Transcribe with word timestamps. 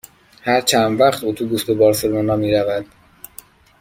هر 0.41 0.61
چند 0.61 1.01
وقت 1.01 1.23
اتوبوس 1.23 1.63
به 1.65 1.73
بارسلونا 1.73 2.35
می 2.35 2.51
رود؟ 2.55 2.85